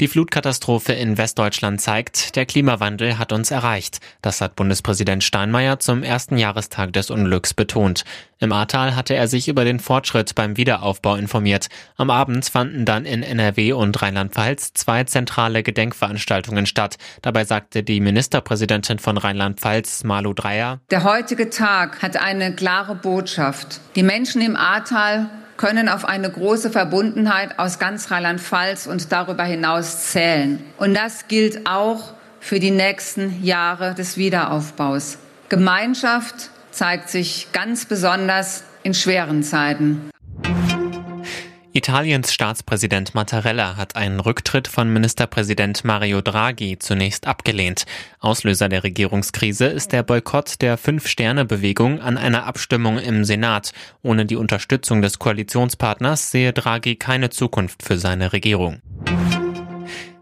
[0.00, 3.98] Die Flutkatastrophe in Westdeutschland zeigt, der Klimawandel hat uns erreicht.
[4.22, 8.04] Das hat Bundespräsident Steinmeier zum ersten Jahrestag des Unglücks betont.
[8.38, 11.68] Im Ahrtal hatte er sich über den Fortschritt beim Wiederaufbau informiert.
[11.98, 16.96] Am Abend fanden dann in NRW und Rheinland-Pfalz zwei zentrale Gedenkveranstaltungen statt.
[17.20, 23.82] Dabei sagte die Ministerpräsidentin von Rheinland-Pfalz, Malu Dreyer, Der heutige Tag hat eine klare Botschaft.
[23.96, 25.28] Die Menschen im Ahrtal
[25.60, 30.64] können auf eine große Verbundenheit aus ganz Rheinland-Pfalz und darüber hinaus zählen.
[30.78, 35.18] Und das gilt auch für die nächsten Jahre des Wiederaufbaus.
[35.50, 40.10] Gemeinschaft zeigt sich ganz besonders in schweren Zeiten.
[41.72, 47.86] Italiens Staatspräsident Mattarella hat einen Rücktritt von Ministerpräsident Mario Draghi zunächst abgelehnt.
[48.18, 53.70] Auslöser der Regierungskrise ist der Boykott der Fünf-Sterne-Bewegung an einer Abstimmung im Senat.
[54.02, 58.82] Ohne die Unterstützung des Koalitionspartners sehe Draghi keine Zukunft für seine Regierung.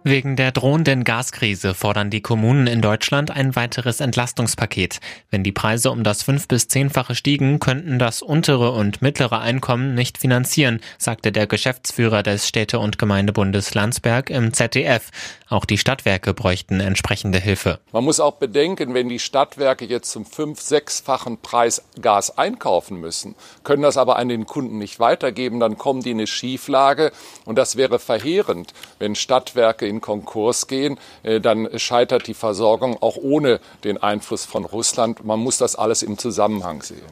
[0.09, 5.01] Wegen der drohenden Gaskrise fordern die Kommunen in Deutschland ein weiteres Entlastungspaket.
[5.31, 9.95] Wenn die Preise um das fünf- bis zehnfache stiegen, könnten das untere und mittlere Einkommen
[9.95, 15.11] nicht finanzieren, sagte der Geschäftsführer des Städte- und Gemeindebundes Landsberg im ZDF.
[15.51, 17.79] Auch die Stadtwerke bräuchten entsprechende Hilfe.
[17.93, 23.35] Man muss auch bedenken, wenn die Stadtwerke jetzt zum fünf-, sechsfachen Preis Gas einkaufen müssen,
[23.63, 27.13] können das aber an den Kunden nicht weitergeben, dann kommen die in eine Schieflage
[27.45, 30.99] und das wäre verheerend, wenn Stadtwerke in Konkurs gehen,
[31.43, 35.25] dann scheitert die Versorgung auch ohne den Einfluss von Russland.
[35.25, 37.05] Man muss das alles im Zusammenhang sehen.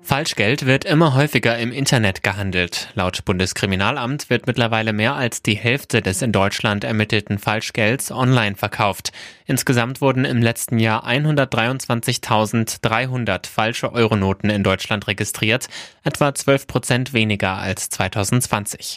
[0.00, 2.88] Falschgeld wird immer häufiger im Internet gehandelt.
[2.94, 9.12] Laut Bundeskriminalamt wird mittlerweile mehr als die Hälfte des in Deutschland ermittelten Falschgelds online verkauft.
[9.44, 15.68] Insgesamt wurden im letzten Jahr 123.300 falsche Euronoten in Deutschland registriert,
[16.04, 18.96] etwa 12 Prozent weniger als 2020.